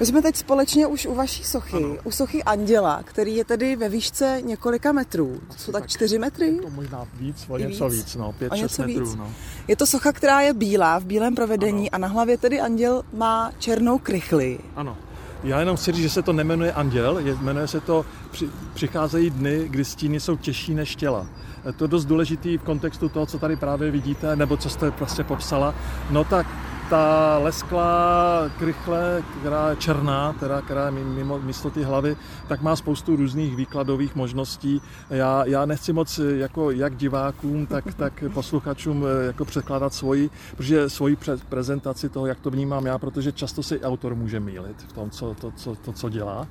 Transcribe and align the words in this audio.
My 0.00 0.06
jsme 0.06 0.22
teď 0.22 0.36
společně 0.36 0.86
už 0.86 1.06
u 1.06 1.14
vaší 1.14 1.44
sochy, 1.44 1.76
ano. 1.76 1.96
u 2.04 2.10
sochy 2.10 2.44
Anděla, 2.44 3.02
který 3.04 3.36
je 3.36 3.44
tedy 3.44 3.76
ve 3.76 3.88
výšce 3.88 4.40
několika 4.44 4.92
metrů. 4.92 5.40
To 5.48 5.54
jsou 5.58 5.72
tak, 5.72 5.82
tak 5.82 5.90
čtyři 5.90 6.18
metry? 6.18 6.58
To 6.62 6.70
možná 6.70 7.06
víc, 7.14 7.44
o 7.48 7.58
něco 7.58 7.88
víc, 7.88 8.04
víc 8.04 8.16
no, 8.16 8.32
pět, 8.32 8.52
šest 8.56 8.78
metrů. 8.78 9.06
Víc. 9.06 9.14
No. 9.14 9.32
Je 9.68 9.76
to 9.76 9.86
socha, 9.86 10.12
která 10.12 10.40
je 10.40 10.54
bílá, 10.54 10.98
v 10.98 11.04
bílém 11.04 11.34
provedení 11.34 11.90
ano. 11.90 12.04
a 12.04 12.08
na 12.08 12.14
hlavě 12.14 12.38
tedy 12.38 12.60
Anděl 12.60 13.02
má 13.12 13.52
černou 13.58 13.98
krychli. 13.98 14.58
Ano. 14.76 14.96
Já 15.44 15.60
jenom 15.60 15.76
chci 15.76 15.92
říct, 15.92 16.02
že 16.02 16.10
se 16.10 16.22
to 16.22 16.32
nemenuje 16.32 16.72
Anděl, 16.72 17.18
je, 17.18 17.34
jmenuje 17.34 17.68
se 17.68 17.80
to, 17.80 18.06
při, 18.30 18.48
přicházejí 18.74 19.30
dny, 19.30 19.68
kdy 19.68 19.84
stíny 19.84 20.20
jsou 20.20 20.36
těžší 20.36 20.74
než 20.74 20.96
těla. 20.96 21.26
Je 21.66 21.72
to 21.72 21.86
dost 21.86 22.04
důležitý 22.04 22.58
v 22.58 22.62
kontextu 22.62 23.08
toho, 23.08 23.26
co 23.26 23.38
tady 23.38 23.56
právě 23.56 23.90
vidíte, 23.90 24.36
nebo 24.36 24.56
co 24.56 24.70
jste 24.70 24.90
prostě 24.90 25.24
popsala. 25.24 25.74
No 26.10 26.24
tak 26.24 26.46
ta 26.90 27.38
lesklá 27.38 28.50
krychle, 28.58 29.22
která 29.40 29.70
je 29.70 29.76
černá, 29.76 30.32
teda, 30.32 30.60
která 30.62 30.84
je 30.84 30.90
mimo, 30.90 31.38
místo 31.38 31.70
ty 31.70 31.82
hlavy, 31.82 32.16
tak 32.48 32.62
má 32.62 32.76
spoustu 32.76 33.16
různých 33.16 33.56
výkladových 33.56 34.14
možností. 34.14 34.82
Já, 35.10 35.44
já 35.44 35.66
nechci 35.66 35.92
moc 35.92 36.18
jako 36.18 36.70
jak 36.70 36.96
divákům, 36.96 37.66
tak, 37.66 37.94
tak 37.94 38.24
posluchačům 38.34 39.04
jako 39.26 39.44
překládat 39.44 39.94
svoji, 39.94 40.30
protože 40.56 40.90
svoji 40.90 41.16
prezentaci 41.48 42.08
toho, 42.08 42.26
jak 42.26 42.40
to 42.40 42.50
vnímám 42.50 42.86
já, 42.86 42.98
protože 42.98 43.32
často 43.32 43.62
se 43.62 43.80
autor 43.80 44.14
může 44.14 44.40
mýlit 44.40 44.82
v 44.88 44.92
tom, 44.92 45.10
co, 45.10 45.36
to, 45.40 45.52
co, 45.56 45.74
to, 45.74 45.92
co 45.92 46.08
dělá. 46.08 46.46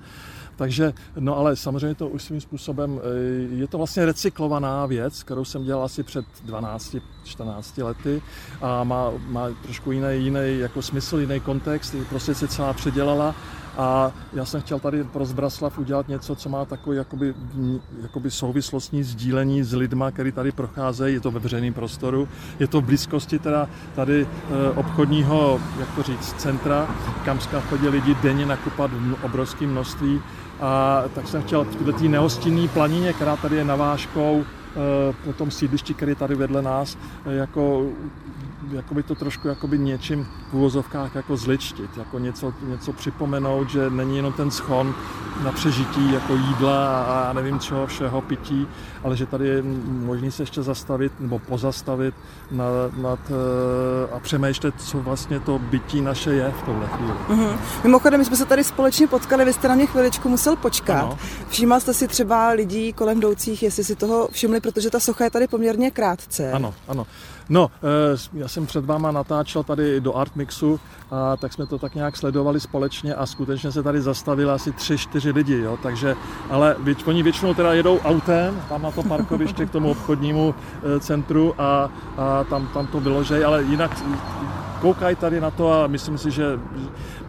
Takže, 0.58 0.94
no 1.20 1.38
ale 1.38 1.56
samozřejmě 1.56 1.96
to 1.96 2.08
už 2.08 2.24
svým 2.24 2.42
způsobem, 2.42 3.00
eh, 3.00 3.56
je 3.56 3.68
to 3.68 3.78
vlastně 3.78 4.06
recyklovaná 4.06 4.86
věc, 4.86 5.24
kterou 5.24 5.46
jsem 5.46 5.64
dělal 5.64 5.84
asi 5.84 6.04
před 6.04 6.26
12-14 6.46 7.84
lety 7.84 8.22
a 8.62 8.84
má, 8.84 9.12
má 9.28 9.50
trošku 9.64 9.92
jiný, 9.92 10.08
jiný 10.12 10.60
jako 10.60 10.82
smysl, 10.82 11.20
jiný 11.20 11.40
kontext, 11.40 11.96
prostě 12.10 12.36
se 12.36 12.48
celá 12.48 12.74
předělala. 12.74 13.36
A 13.78 14.12
já 14.34 14.46
jsem 14.46 14.62
chtěl 14.62 14.80
tady 14.80 15.04
pro 15.04 15.26
Zbraslav 15.26 15.80
udělat 15.80 16.08
něco, 16.08 16.36
co 16.36 16.50
má 16.50 16.66
takový 16.66 16.98
jakoby, 16.98 17.34
jakoby 18.02 18.32
souvislostní 18.32 19.04
sdílení 19.04 19.64
s 19.64 19.74
lidma, 19.74 20.12
který 20.12 20.32
tady 20.32 20.52
procházejí, 20.52 21.14
je 21.14 21.20
to 21.20 21.32
ve 21.32 21.40
veřejném 21.40 21.74
prostoru, 21.74 22.28
je 22.60 22.68
to 22.68 22.82
v 22.82 22.86
blízkosti 22.86 23.40
teda 23.40 23.70
tady 23.96 24.28
e, 24.28 24.70
obchodního, 24.72 25.62
jak 25.80 25.96
to 25.96 26.04
říct, 26.04 26.34
centra, 26.34 26.96
kam 27.26 27.40
chodí 27.40 27.88
lidi 27.88 28.16
denně 28.16 28.46
nakupat 28.46 28.92
v 28.92 29.24
obrovském 29.24 29.72
množství 29.72 30.22
a 30.62 31.04
tak 31.16 31.28
jsem 31.28 31.42
chtěl 31.42 31.64
v 31.64 31.76
této 31.76 32.04
nehostinné 32.08 32.68
planině, 32.68 33.14
která 33.14 33.36
tady 33.36 33.56
je 33.56 33.64
navážkou 33.64 34.44
eh, 34.44 35.14
po 35.26 35.34
tom 35.34 35.52
sídlišti, 35.52 35.94
který 35.94 36.12
je 36.12 36.16
tady 36.16 36.36
vedle 36.36 36.62
nás, 36.62 36.98
eh, 37.26 37.34
jako 37.34 37.86
jakoby 38.72 39.04
to 39.04 39.16
trošku 39.16 39.48
jakoby 39.48 39.80
něčím 39.80 40.28
v 40.50 40.54
úvozovkách 40.54 41.16
jako 41.16 41.38
zličtit, 41.38 41.98
jako 41.98 42.20
něco, 42.20 42.54
něco 42.68 42.94
připomenout, 42.94 43.70
že 43.70 43.90
není 43.90 44.18
jenom 44.18 44.34
ten 44.34 44.52
schon 44.52 44.96
na 45.44 45.52
přežití 45.52 46.14
jako 46.14 46.36
jídla 46.36 47.04
a 47.04 47.34
nevím 47.34 47.60
čeho 47.60 47.88
všeho 47.88 48.22
pití, 48.22 48.68
ale 49.04 49.18
že 49.18 49.26
tady 49.26 49.48
je 49.48 49.64
možný 49.88 50.32
se 50.32 50.44
ještě 50.44 50.64
zastavit 50.64 51.12
nebo 51.20 51.40
pozastavit 51.40 52.16
nad, 52.52 52.98
nad, 52.98 53.20
eh, 53.30 54.16
a 54.16 54.20
přemýšlet, 54.20 54.76
co 54.78 55.02
vlastně 55.02 55.40
to 55.40 55.60
bytí 55.60 56.02
naše 56.02 56.34
je 56.34 56.52
v 56.52 56.62
tohle 56.62 56.88
chvíli. 56.88 57.14
Mm-hmm. 57.30 57.58
Mimochodem, 57.84 58.20
my 58.20 58.26
jsme 58.26 58.36
se 58.38 58.46
tady 58.46 58.64
společně 58.64 59.08
potkali, 59.08 59.46
vy 59.46 59.54
jste 59.54 59.68
na 59.68 59.76
mě 59.76 59.86
chviličku 59.86 60.30
musel 60.30 60.47
počkat. 60.56 61.04
Ano. 61.04 61.18
Všímal 61.50 61.80
jste 61.80 61.94
si 61.94 62.08
třeba 62.08 62.50
lidí 62.50 62.94
kolem 62.94 63.18
jdoucích, 63.18 63.64
jestli 63.64 63.84
si 63.84 63.96
toho 63.96 64.30
všimli, 64.32 64.62
protože 64.62 64.90
ta 64.90 65.00
socha 65.00 65.24
je 65.24 65.30
tady 65.30 65.48
poměrně 65.48 65.92
krátce. 65.92 66.52
Ano, 66.52 66.74
ano. 66.88 67.08
No, 67.50 67.72
eh, 67.84 68.18
já 68.34 68.48
jsem 68.48 68.66
před 68.66 68.86
váma 68.86 69.12
natáčel 69.12 69.64
tady 69.64 70.02
do 70.02 70.16
Artmixu, 70.16 70.80
a 71.12 71.38
tak 71.38 71.54
jsme 71.54 71.66
to 71.66 71.78
tak 71.78 71.96
nějak 71.96 72.18
sledovali 72.18 72.60
společně 72.60 73.16
a 73.16 73.26
skutečně 73.26 73.72
se 73.72 73.84
tady 73.84 74.02
zastavili 74.02 74.52
asi 74.52 74.72
tři, 74.72 74.98
čtyři 74.98 75.32
lidi, 75.32 75.60
jo, 75.60 75.78
takže, 75.84 76.16
ale 76.50 76.76
oni 77.06 77.24
většinou 77.24 77.54
teda 77.54 77.74
jedou 77.74 78.00
autem, 78.00 78.64
tam 78.70 78.82
na 78.82 78.92
to 78.92 79.04
parkoviště 79.04 79.66
k 79.66 79.72
tomu 79.72 79.92
obchodnímu 79.92 80.56
eh, 80.56 81.00
centru 81.00 81.56
a, 81.58 81.90
a 82.18 82.44
tam, 82.44 82.68
tam 82.68 82.88
to 82.88 83.00
vyložej, 83.00 83.46
ale 83.46 83.64
jinak 83.64 84.04
koukají 84.82 85.16
tady 85.16 85.42
na 85.42 85.52
to 85.52 85.74
a 85.74 85.88
myslím 85.88 86.18
si, 86.18 86.32
že 86.32 86.60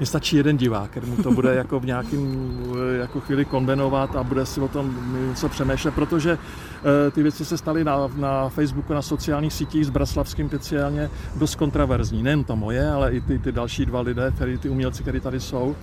mi 0.00 0.06
stačí 0.06 0.36
jeden 0.36 0.56
divák, 0.56 0.91
který 0.91 1.06
mu 1.06 1.16
to 1.16 1.31
bude 1.31 1.54
jako 1.54 1.81
v 1.81 1.86
nějakém 1.86 2.50
eh, 2.75 2.98
jako 2.98 3.20
chvíli 3.20 3.44
konvenovat 3.44 4.16
a 4.16 4.22
bude 4.22 4.47
si 4.47 4.60
o 4.60 4.69
tom 4.69 4.94
něco 5.28 5.48
přemýšlet, 5.48 5.94
protože 5.94 6.38
eh, 6.38 7.10
ty 7.10 7.22
věci 7.22 7.44
se 7.44 7.59
staly 7.59 7.84
na, 7.84 8.10
na 8.16 8.48
Facebooku, 8.48 8.94
na 8.94 9.03
sociálních 9.03 9.53
sítích 9.53 9.86
s 9.86 9.91
Braslavským 9.91 10.48
speciálně 10.48 11.10
dost 11.36 11.54
kontraverzní. 11.54 12.22
Nejen 12.22 12.44
to 12.44 12.56
moje, 12.56 12.91
ale 12.91 13.12
i 13.12 13.20
ty, 13.20 13.38
ty 13.38 13.53
další 13.53 13.86
dva 13.86 14.00
lidé, 14.00 14.32
který, 14.34 14.59
ty 14.59 14.69
umělci, 14.69 15.03
kteří 15.03 15.20
tady 15.20 15.41
jsou. 15.41 15.76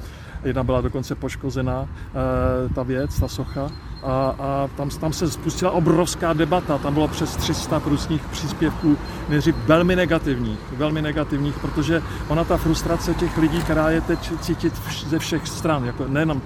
Jedna 0.45 0.63
byla 0.63 0.81
dokonce 0.81 1.15
poškozená, 1.15 1.87
eh, 1.89 2.73
ta 2.73 2.83
věc, 2.83 3.19
ta 3.19 3.27
socha. 3.27 3.71
A, 4.03 4.35
a 4.39 4.69
tam, 4.77 4.89
tam 4.89 5.13
se 5.13 5.31
spustila 5.31 5.71
obrovská 5.71 6.33
debata, 6.33 6.77
tam 6.77 6.93
bylo 6.93 7.07
přes 7.07 7.35
300 7.35 7.81
různých 7.85 8.21
příspěvků, 8.25 8.97
nejdřív 9.29 9.55
velmi 9.55 9.95
negativních, 9.95 10.59
velmi 10.77 11.01
negativních, 11.01 11.59
protože 11.59 12.01
ona 12.27 12.43
ta 12.43 12.57
frustrace 12.57 13.13
těch 13.13 13.37
lidí, 13.37 13.61
která 13.61 13.89
je 13.89 14.01
teď 14.01 14.31
cítit 14.41 14.73
ze 15.07 15.19
všech 15.19 15.47
stran, 15.47 15.85
jako 15.85 16.07
nejenom 16.07 16.41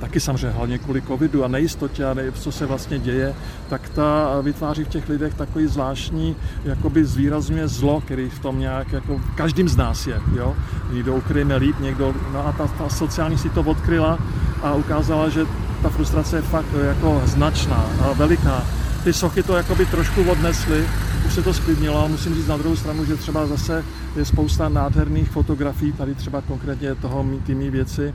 taky 0.00 0.20
samozřejmě 0.20 0.50
hlavně 0.50 0.78
kvůli 0.78 1.02
covidu 1.02 1.44
a 1.44 1.48
nejistotě 1.48 2.04
a 2.04 2.14
ne, 2.14 2.32
co 2.32 2.52
se 2.52 2.66
vlastně 2.66 2.98
děje, 2.98 3.34
tak 3.68 3.88
ta 3.88 4.40
vytváří 4.42 4.84
v 4.84 4.88
těch 4.88 5.08
lidech 5.08 5.34
takový 5.34 5.66
zvláštní, 5.66 6.36
jakoby 6.64 7.04
zvýrazňuje 7.04 7.68
zlo, 7.68 8.00
který 8.00 8.30
v 8.30 8.38
tom 8.38 8.58
nějak, 8.58 8.92
jako 8.92 9.20
každým 9.34 9.68
z 9.68 9.76
nás 9.76 10.06
je, 10.06 10.20
jo. 10.36 10.56
Někdo 10.92 11.16
ukryjeme 11.16 11.56
líp, 11.56 11.76
někdo, 11.80 12.14
no 12.32 12.46
a 12.46 12.52
ta, 12.52 12.66
ta 12.66 12.88
sociální 12.88 13.38
si 13.38 13.50
to 13.50 13.60
odkryla 13.60 14.18
a 14.62 14.74
ukázala, 14.74 15.28
že 15.28 15.46
ta 15.82 15.88
frustrace 15.88 16.36
je 16.36 16.42
fakt 16.42 16.74
jako 16.84 17.22
značná 17.24 17.84
a 18.00 18.12
veliká. 18.12 18.64
Ty 19.04 19.12
sochy 19.12 19.42
to 19.42 19.56
jakoby 19.56 19.86
trošku 19.86 20.22
odnesly, 20.22 20.84
už 21.26 21.34
se 21.34 21.42
to 21.42 21.54
sklidnilo, 21.54 22.08
musím 22.08 22.34
říct 22.34 22.46
na 22.46 22.56
druhou 22.56 22.76
stranu, 22.76 23.04
že 23.04 23.16
třeba 23.16 23.46
zase 23.46 23.84
je 24.16 24.24
spousta 24.24 24.68
nádherných 24.68 25.30
fotografií, 25.30 25.92
tady 25.92 26.14
třeba 26.14 26.40
konkrétně 26.40 26.94
toho 26.94 27.26
ty 27.46 27.54
mý 27.54 27.70
věci, 27.70 28.14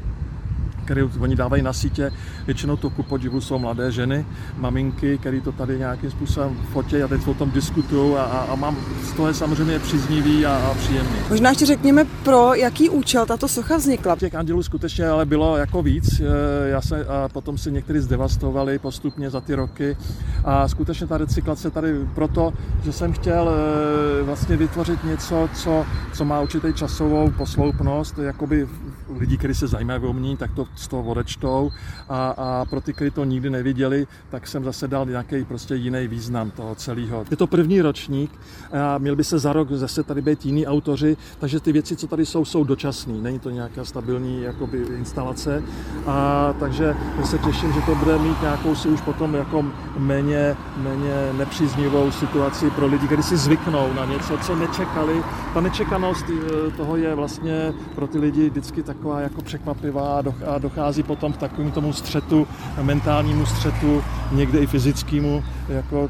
které 0.90 1.04
oni 1.20 1.36
dávají 1.36 1.64
na 1.64 1.74
sítě. 1.74 2.12
Většinou 2.46 2.78
to 2.78 2.90
ku 2.90 3.04
podivu 3.04 3.42
jsou 3.42 3.60
mladé 3.60 3.92
ženy, 3.92 4.26
maminky, 4.58 5.18
které 5.18 5.42
to 5.42 5.52
tady 5.52 5.78
nějakým 5.78 6.12
způsobem 6.12 6.58
fotí 6.74 7.04
a 7.04 7.08
teď 7.08 7.28
o 7.28 7.34
tom 7.34 7.52
diskutují 7.52 8.16
a, 8.16 8.22
a, 8.22 8.38
a 8.38 8.56
mám, 8.56 8.78
z 9.04 9.12
toho 9.12 9.28
je 9.28 9.34
samozřejmě 9.34 9.80
příznivý 9.80 10.46
a, 10.46 10.58
a 10.58 10.74
příjemný. 10.74 11.20
Možná 11.30 11.50
ještě 11.50 11.66
řekněme, 11.66 12.06
pro 12.24 12.54
jaký 12.54 12.90
účel 12.90 13.26
tato 13.26 13.48
socha 13.48 13.78
vznikla. 13.78 14.16
Těch 14.16 14.36
andělů 14.36 14.64
skutečně 14.64 15.08
ale 15.08 15.26
bylo 15.26 15.58
jako 15.58 15.82
víc. 15.82 16.20
E, 16.20 16.24
já 16.70 16.82
se, 16.82 17.06
a 17.06 17.30
potom 17.30 17.58
si 17.58 17.72
někteří 17.72 18.00
zdevastovali 18.00 18.80
postupně 18.80 19.30
za 19.30 19.42
ty 19.42 19.56
roky 19.56 19.98
a 20.46 20.68
skutečně 20.68 21.08
ta 21.08 21.18
recyklace 21.18 21.72
tady 21.72 22.00
proto, 22.16 22.54
že 22.84 22.92
jsem 22.92 23.14
chtěl 23.14 23.50
e, 23.50 24.24
vlastně 24.24 24.58
vytvořit 24.58 25.04
něco, 25.04 25.50
co, 25.54 25.86
co 26.14 26.26
má 26.26 26.42
určitý 26.42 26.74
časovou 26.74 27.32
posloupnost, 27.38 28.18
jakoby 28.18 28.68
lidí, 29.18 29.38
kteří 29.38 29.54
se 29.54 29.68
zajímají 29.68 30.04
o 30.04 30.10
umění, 30.10 30.38
tak 30.38 30.52
to 30.54 30.68
z 30.76 30.88
toho 30.88 31.04
odečtou 31.04 31.72
a, 32.10 32.30
a 32.38 32.66
pro 32.66 32.82
ty, 32.82 32.94
kteří 32.94 33.12
to 33.12 33.24
nikdy 33.24 33.50
neviděli, 33.50 34.08
tak 34.30 34.48
jsem 34.48 34.64
zase 34.64 34.88
dal 34.88 35.06
nějaký 35.06 35.44
prostě 35.44 35.76
jiný 35.76 36.08
význam 36.08 36.52
toho 36.52 36.76
celého. 36.76 37.26
Je 37.32 37.38
to 37.38 37.48
první 37.48 37.82
ročník 37.82 38.32
a 38.72 38.98
měl 38.98 39.16
by 39.16 39.24
se 39.24 39.40
za 39.40 39.54
rok 39.54 39.72
zase 39.72 40.04
tady 40.04 40.22
být 40.22 40.46
jiní 40.46 40.68
autoři, 40.68 41.18
takže 41.40 41.60
ty 41.60 41.72
věci, 41.72 41.96
co 41.96 42.08
tady 42.08 42.26
jsou, 42.26 42.46
jsou 42.46 42.64
dočasné. 42.64 43.14
Není 43.14 43.40
to 43.40 43.50
nějaká 43.50 43.86
stabilní 43.86 44.42
jakoby, 44.42 44.78
instalace. 44.98 45.64
A 46.08 46.54
takže 46.60 46.96
se 47.26 47.38
těším, 47.38 47.74
že 47.74 47.82
to 47.82 47.96
bude 47.96 48.20
mít 48.20 48.42
nějakou 48.42 48.76
si 48.76 48.88
už 48.88 49.02
potom 49.02 49.34
jako 49.34 49.66
méně, 49.98 50.56
méně 50.78 51.34
nepříznivou 51.38 52.12
situaci 52.12 52.70
pro 52.70 52.88
lidi, 52.88 53.06
kteří 53.06 53.24
si 53.24 53.38
zvyknou 53.38 53.94
na 53.94 54.06
něco, 54.06 54.38
co 54.38 54.56
nečekali. 54.56 55.24
Ta 55.54 55.62
nečekanost 55.62 56.26
eh, 56.30 56.72
toho 56.72 56.98
je 56.98 57.16
vlastně 57.16 57.74
pro 57.96 58.08
ty 58.08 58.20
lidi 58.20 58.50
vždycky 58.50 58.84
taková 59.00 59.22
jako 59.22 59.42
překvapivá 59.42 60.24
a 60.48 60.58
dochází 60.58 61.04
potom 61.04 61.34
k 61.34 61.38
takovému 61.38 61.72
tomu 61.72 61.94
střetu, 61.94 62.48
mentálnímu 62.82 63.46
střetu, 63.46 64.04
někde 64.32 64.60
i 64.60 64.68
fyzickému, 64.68 65.44
jako 65.70 66.10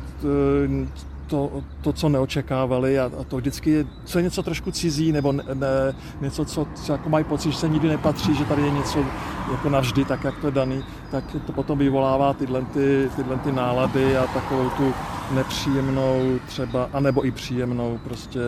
to, 1.27 1.51
to, 1.81 1.93
co 1.93 2.09
neočekávali 2.09 2.99
a, 2.99 3.05
a 3.05 3.23
to 3.23 3.37
vždycky 3.37 3.69
je, 3.69 3.85
co 4.05 4.19
je 4.19 4.23
něco 4.23 4.43
trošku 4.43 4.71
cizí 4.71 5.11
nebo 5.11 5.31
ne, 5.31 5.43
ne, 5.53 5.93
něco, 6.21 6.45
co, 6.45 6.67
co 6.75 6.91
jako 6.91 7.09
mají 7.09 7.25
pocit, 7.25 7.51
že 7.51 7.57
se 7.57 7.69
nikdy 7.69 7.87
nepatří, 7.87 8.35
že 8.35 8.45
tady 8.45 8.61
je 8.61 8.71
něco 8.71 9.05
jako 9.51 9.69
navždy, 9.69 10.05
tak 10.05 10.23
jak 10.23 10.37
to 10.37 10.47
je 10.47 10.51
daný, 10.51 10.83
tak 11.11 11.23
to 11.45 11.51
potom 11.51 11.77
vyvolává 11.77 12.33
tyhle, 12.33 12.61
ty, 12.61 13.09
tyhle 13.15 13.37
ty 13.37 13.51
nálady 13.51 14.17
a 14.17 14.27
takovou 14.27 14.69
tu 14.69 14.93
nepříjemnou 15.31 16.39
třeba, 16.47 16.89
anebo 16.93 17.25
i 17.25 17.31
příjemnou 17.31 17.99
prostě 18.03 18.39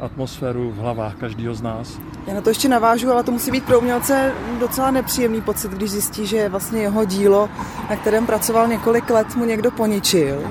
atmosféru 0.00 0.70
v 0.70 0.76
hlavách 0.76 1.14
každého 1.14 1.54
z 1.54 1.62
nás. 1.62 1.98
Já 2.26 2.34
na 2.34 2.40
to 2.40 2.50
ještě 2.50 2.68
navážu, 2.68 3.12
ale 3.12 3.22
to 3.22 3.32
musí 3.32 3.50
být 3.50 3.64
pro 3.64 3.78
umělce 3.78 4.32
docela 4.60 4.90
nepříjemný 4.90 5.40
pocit, 5.40 5.70
když 5.70 5.90
zjistí, 5.90 6.26
že 6.26 6.48
vlastně 6.48 6.80
jeho 6.80 7.04
dílo, 7.04 7.48
na 7.90 7.96
kterém 7.96 8.26
pracoval 8.26 8.68
několik 8.68 9.10
let, 9.10 9.36
mu 9.36 9.44
někdo 9.44 9.70
poničil. 9.70 10.42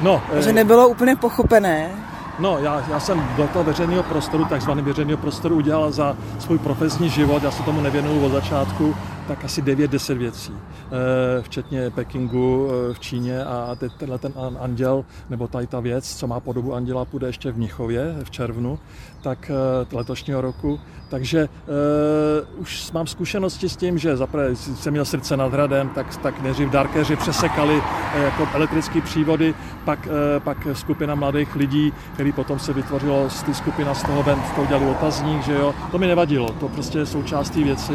No, 0.00 0.22
že 0.38 0.50
eh, 0.50 0.52
nebylo 0.52 0.88
úplně 0.88 1.16
pochopené. 1.16 1.90
No, 2.38 2.58
já, 2.58 2.84
já 2.90 3.00
jsem 3.00 3.28
do 3.36 3.46
toho 3.46 3.64
veřejného 3.64 4.02
prostoru, 4.02 4.44
takzvaný 4.44 4.82
veřejného 4.82 5.18
prostoru, 5.18 5.56
udělal 5.56 5.92
za 5.92 6.16
svůj 6.38 6.58
profesní 6.58 7.10
život, 7.10 7.42
já 7.42 7.50
se 7.50 7.62
tomu 7.62 7.80
nevěnuju 7.80 8.24
od 8.24 8.32
začátku, 8.32 8.94
tak 9.28 9.44
asi 9.44 9.62
9-10 9.62 10.18
věcí, 10.18 10.52
eh, 10.52 11.42
včetně 11.42 11.90
Pekingu 11.90 12.68
eh, 12.68 12.94
v 12.94 13.00
Číně 13.00 13.44
a 13.44 13.76
teď 13.78 13.92
tenhle 13.92 14.18
ten 14.18 14.32
anděl, 14.60 15.04
nebo 15.30 15.48
tady 15.48 15.66
ta 15.66 15.80
věc, 15.80 16.16
co 16.16 16.26
má 16.26 16.40
podobu 16.40 16.74
anděla, 16.74 17.04
půjde 17.04 17.26
ještě 17.26 17.52
v 17.52 17.56
Mnichově 17.56 18.16
v 18.24 18.30
červnu, 18.30 18.78
tak 19.22 19.50
eh, 19.50 19.96
letošního 19.96 20.40
roku. 20.40 20.80
Takže 21.08 21.48
uh, 21.48 22.60
už 22.60 22.92
mám 22.92 23.06
zkušenosti 23.06 23.68
s 23.68 23.76
tím, 23.76 23.98
že 23.98 24.16
zaprvé 24.16 24.56
jsem 24.56 24.92
měl 24.92 25.04
srdce 25.04 25.36
nad 25.36 25.52
hradem, 25.52 25.88
tak, 25.88 26.16
tak 26.16 26.42
nejdřív 26.42 26.70
darkeři 26.70 27.16
přesekali 27.16 27.82
jako 28.14 28.48
elektrické 28.52 29.00
přívody, 29.00 29.54
pak, 29.84 30.06
uh, 30.06 30.12
pak 30.44 30.66
skupina 30.72 31.14
mladých 31.14 31.56
lidí, 31.56 31.92
který 32.14 32.32
potom 32.32 32.58
se 32.58 32.72
vytvořilo 32.72 33.30
z 33.30 33.42
té 33.42 33.54
skupina 33.54 33.94
z 33.94 34.02
toho 34.02 34.22
ven, 34.22 34.38
to 34.54 34.62
udělali 34.62 34.86
otazník, 34.86 35.42
že 35.42 35.54
jo. 35.54 35.74
To 35.90 35.98
mi 35.98 36.06
nevadilo, 36.06 36.52
to 36.60 36.68
prostě 36.68 36.98
je 36.98 37.06
součástí 37.06 37.64
věci 37.64 37.92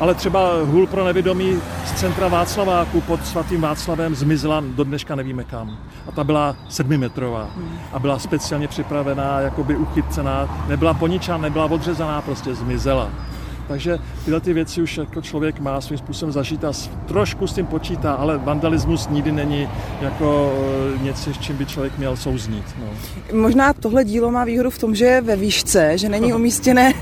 ale 0.00 0.14
třeba 0.14 0.50
hůl 0.64 0.86
pro 0.86 1.04
nevědomí 1.04 1.58
z 1.84 1.92
centra 1.92 2.28
Václaváku 2.28 3.00
pod 3.00 3.26
svatým 3.26 3.60
Václavem 3.60 4.14
zmizela, 4.14 4.62
do 4.66 4.84
dneška 4.84 5.14
nevíme 5.14 5.44
kam. 5.44 5.78
A 6.08 6.12
ta 6.12 6.24
byla 6.24 6.56
sedmimetrová 6.68 7.48
a 7.92 7.98
byla 7.98 8.18
speciálně 8.18 8.68
připravená, 8.68 9.40
jakoby 9.40 9.76
uchycená, 9.76 10.64
nebyla 10.68 10.94
poničená, 10.94 11.38
nebyla 11.38 11.64
odřezaná, 11.64 12.22
prostě 12.22 12.54
zmizela. 12.54 13.10
Takže 13.68 13.98
tyhle 14.24 14.40
ty 14.40 14.52
věci 14.52 14.82
už 14.82 14.98
jako 14.98 15.20
člověk 15.22 15.60
má 15.60 15.80
svým 15.80 15.98
způsobem 15.98 16.32
zažít 16.32 16.64
a 16.64 16.72
trošku 17.06 17.46
s 17.46 17.52
tím 17.52 17.66
počítá, 17.66 18.14
ale 18.14 18.38
vandalismus 18.38 19.08
nikdy 19.08 19.32
není 19.32 19.68
jako 20.00 20.52
eh, 20.96 21.04
něco, 21.04 21.34
s 21.34 21.38
čím 21.38 21.56
by 21.56 21.66
člověk 21.66 21.98
měl 21.98 22.16
souznít. 22.16 22.64
No. 22.80 22.86
Možná 23.40 23.72
tohle 23.72 24.04
dílo 24.04 24.30
má 24.30 24.44
výhodu 24.44 24.70
v 24.70 24.78
tom, 24.78 24.94
že 24.94 25.04
je 25.04 25.20
ve 25.20 25.36
výšce, 25.36 25.98
že 25.98 26.08
není 26.08 26.32
umístěné 26.32 26.92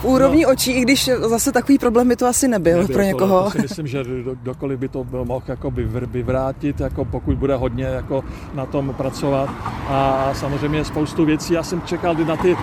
v 0.00 0.04
úrovni 0.04 0.42
no. 0.42 0.48
očí, 0.48 0.72
i 0.72 0.80
když 0.80 1.10
zase 1.28 1.52
takový 1.52 1.78
problém 1.78 2.08
by 2.08 2.16
to 2.16 2.26
asi 2.26 2.48
nebyl, 2.48 2.78
nebyl 2.78 2.94
pro 2.94 3.02
někoho. 3.02 3.42
To, 3.42 3.50
to 3.50 3.50
si 3.50 3.62
myslím, 3.62 3.86
že 3.86 4.04
kdokoliv 4.42 4.78
by 4.78 4.88
to 4.88 5.06
mohl 5.24 5.42
jako 5.48 5.70
vyvrátit, 6.06 6.80
jako 6.80 7.04
pokud 7.04 7.36
bude 7.36 7.56
hodně 7.56 7.84
jako 7.84 8.24
na 8.54 8.66
tom 8.66 8.94
pracovat. 8.96 9.50
A 9.88 10.30
samozřejmě 10.34 10.84
spoustu 10.84 11.24
věcí. 11.24 11.54
Já 11.54 11.62
jsem 11.62 11.82
čekal 11.82 12.14
na 12.14 12.36
ty 12.36 12.56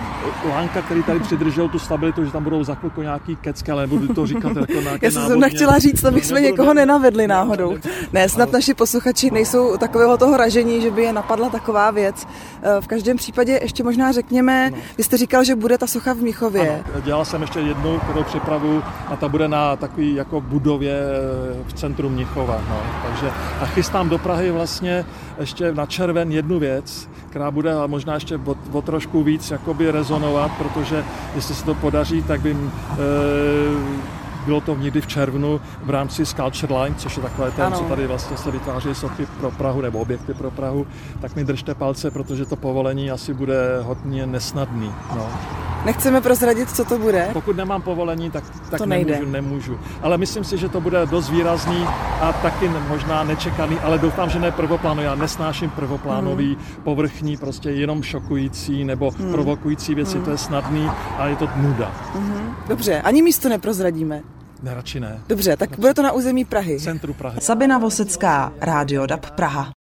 lánka, 0.48 0.82
který 0.82 1.02
tady 1.02 1.20
přidržel 1.20 1.68
tu 1.68 1.78
stabilitu, 1.78 2.24
že 2.24 2.32
tam 2.32 2.44
budou 2.44 2.64
za 2.64 2.74
chvilku 2.74 3.02
nějaký 3.02 3.36
kecky, 3.42 3.72
ale 3.72 3.82
nebudu 3.82 4.14
to 4.14 4.26
říkat 4.26 4.56
jako 4.56 4.80
na 4.80 4.90
Já 5.02 5.10
jsem 5.10 5.40
nechtěla 5.40 5.78
říct, 5.78 6.04
aby 6.04 6.20
jsme 6.22 6.40
někoho 6.40 6.74
nenavedli 6.74 7.26
náhodou. 7.26 7.76
Ne, 8.12 8.28
snad 8.28 8.52
naši 8.52 8.74
posluchači 8.74 9.30
nejsou 9.30 9.76
takového 9.76 10.18
toho 10.18 10.36
ražení, 10.36 10.80
že 10.80 10.90
by 10.90 11.02
je 11.02 11.12
napadla 11.12 11.50
taková 11.50 11.90
věc. 11.90 12.26
Eh, 12.62 12.80
v 12.80 12.86
každém 12.86 13.16
případě 13.16 13.58
ještě 13.62 13.84
možná 13.84 14.12
řekněme, 14.12 14.70
no. 14.70 14.76
vy 14.96 15.04
jste 15.04 15.16
říkal, 15.16 15.44
že 15.44 15.56
bude 15.56 15.78
ta 15.78 15.86
socha 15.86 16.12
v 16.12 16.18
Míchově. 16.18 16.84
Ano, 16.94 17.00
dělal 17.00 17.24
jsem 17.24 17.42
ještě 17.42 17.60
jednu, 17.60 17.98
kterou 17.98 18.24
připravu 18.24 18.82
a 19.06 19.16
ta 19.16 19.28
bude 19.28 19.48
na 19.48 19.76
takový 19.76 20.14
jako 20.14 20.40
budově 20.40 20.94
eh, 20.94 21.64
v 21.66 21.72
centru 21.72 22.08
Mnichova. 22.08 22.62
No. 22.68 22.82
Takže 23.08 23.30
a 23.60 23.66
chystám 23.66 24.08
do 24.08 24.18
Prahy 24.18 24.50
vlastně 24.50 25.04
ještě 25.40 25.74
na 25.74 25.86
červen 25.86 26.32
jednu 26.32 26.58
věc, 26.58 27.08
která 27.30 27.50
bude 27.50 27.72
možná 27.86 28.14
ještě 28.14 28.36
o, 28.36 28.56
o 28.72 28.82
trošku 28.82 29.22
víc 29.22 29.50
jakoby 29.50 29.90
rezonovat, 29.90 30.50
protože 30.58 31.04
jestli 31.34 31.54
se 31.54 31.64
to 31.64 31.74
podaří, 31.74 32.22
tak 32.22 32.40
by 32.40 32.50
e, 32.50 32.56
bylo 34.44 34.60
to 34.60 34.76
někdy 34.76 35.00
v 35.00 35.06
červnu 35.06 35.60
v 35.82 35.90
rámci 35.90 36.26
Sculpture 36.26 36.74
Line, 36.74 36.96
což 36.98 37.16
je 37.16 37.22
takové 37.22 37.50
ten, 37.50 37.64
ano. 37.64 37.78
co 37.78 37.84
tady 37.84 38.06
vlastně 38.06 38.36
se 38.36 38.50
vytváří 38.50 38.94
sochy 38.94 39.26
pro 39.26 39.50
Prahu 39.50 39.80
nebo 39.80 39.98
objekty 39.98 40.34
pro 40.34 40.50
Prahu, 40.50 40.86
tak 41.20 41.36
mi 41.36 41.44
držte 41.44 41.74
palce, 41.74 42.10
protože 42.10 42.44
to 42.44 42.56
povolení 42.56 43.10
asi 43.10 43.34
bude 43.34 43.80
hodně 43.82 44.26
nesnadný. 44.26 44.92
No. 45.16 45.28
Nechceme 45.84 46.20
prozradit, 46.20 46.70
co 46.70 46.84
to 46.84 46.98
bude? 46.98 47.28
Pokud 47.32 47.56
nemám 47.56 47.82
povolení, 47.82 48.30
tak, 48.30 48.44
tak 48.70 48.78
to 48.78 48.86
nejde. 48.86 49.12
nemůžu, 49.12 49.30
nemůžu. 49.32 49.78
Ale 50.02 50.18
myslím 50.18 50.44
si, 50.44 50.58
že 50.58 50.68
to 50.68 50.80
bude 50.80 51.06
dost 51.06 51.30
výrazný 51.30 51.84
a 52.20 52.32
taky 52.32 52.70
možná 52.88 53.24
nečekaný, 53.24 53.78
ale 53.78 53.98
doufám, 53.98 54.30
že 54.30 54.38
ne 54.38 54.50
prvoplánový. 54.50 55.04
Já 55.04 55.14
nesnáším 55.14 55.70
prvoplánový, 55.70 56.46
hmm. 56.46 56.84
povrchní, 56.84 57.36
prostě 57.36 57.70
jenom 57.70 58.02
šokující 58.02 58.84
nebo 58.84 59.10
hmm. 59.10 59.32
provokující 59.32 59.94
věci. 59.94 60.16
Hmm. 60.16 60.24
To 60.24 60.30
je 60.30 60.38
snadný 60.38 60.90
a 61.18 61.26
je 61.26 61.36
to 61.36 61.48
nuda. 61.56 61.92
Hmm. 62.14 62.56
Dobře, 62.68 63.00
ani 63.00 63.22
místo 63.22 63.48
neprozradíme. 63.48 64.22
Ne, 64.62 64.74
radši 64.74 65.00
ne. 65.00 65.20
Dobře, 65.28 65.56
tak 65.56 65.70
radši. 65.70 65.80
bude 65.80 65.94
to 65.94 66.02
na 66.02 66.12
území 66.12 66.44
Prahy. 66.44 66.80
Centru 66.80 67.14
Prahy. 67.14 67.40
Sabina 67.40 67.78
Vosecká, 67.78 68.52
Rádio 68.60 69.06
DAB 69.06 69.30
Praha. 69.30 69.70